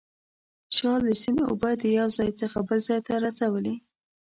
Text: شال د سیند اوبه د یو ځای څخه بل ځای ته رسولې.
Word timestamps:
شال 0.75 1.01
د 1.07 1.09
سیند 1.21 1.39
اوبه 1.49 1.71
د 1.81 1.83
یو 1.97 2.07
ځای 2.17 2.29
څخه 2.41 2.57
بل 2.67 2.79
ځای 2.87 2.99
ته 3.07 3.13
رسولې. 3.25 3.75